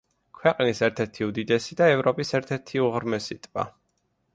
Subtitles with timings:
[0.37, 3.73] ქვეყნის ერთ-ერთი უდიდესი და ევროპის ერთ-ერთი უღრმესი ტბა.